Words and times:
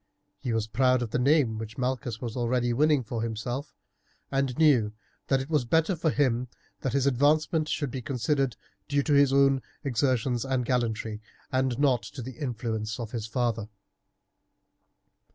He 0.39 0.51
was 0.51 0.65
proud 0.65 1.03
of 1.03 1.11
the 1.11 1.19
name 1.19 1.59
which 1.59 1.77
Malchus 1.77 2.19
was 2.19 2.35
already 2.35 2.73
winning 2.73 3.03
for 3.03 3.21
himself, 3.21 3.75
and 4.31 4.57
knew 4.57 4.93
that 5.27 5.39
it 5.41 5.47
was 5.47 5.63
better 5.63 5.95
for 5.95 6.09
him 6.09 6.47
that 6.79 6.93
his 6.93 7.05
advancement 7.05 7.69
should 7.69 7.91
be 7.91 8.01
considered 8.01 8.55
due 8.87 9.03
to 9.03 9.13
his 9.13 9.31
own 9.31 9.61
exertions 9.83 10.43
and 10.43 10.65
gallantry 10.65 11.21
and 11.51 11.77
not 11.77 12.01
to 12.01 12.23
the 12.23 12.39
influence 12.39 12.99
of 12.99 13.11
his 13.11 13.27
father. 13.27 13.69